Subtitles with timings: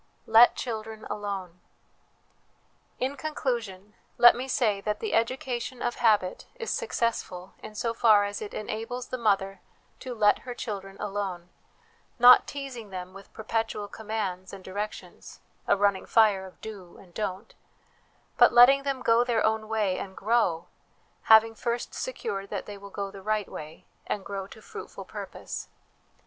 [0.25, 1.59] Let Children Alone.
[2.99, 8.23] In conclusion, let me say that the education of habit is successful in so far
[8.23, 9.61] as it enables the mother
[9.99, 11.49] to let her children alone,
[12.17, 17.13] not teasing them with perpetual commands and direc tions a running fire of Do and
[17.13, 17.53] Don't;
[18.37, 20.65] but letting them go their own way and grow,
[21.29, 25.67] having first secured that they will go the right way, and grow to fruitful purpose.